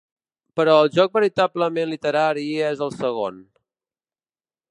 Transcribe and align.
Però 0.59 0.77
el 0.83 0.87
joc 0.95 1.13
veritablement 1.17 1.91
literari 1.91 2.47
és 2.71 2.83
el 2.87 2.95
segon. 3.05 3.39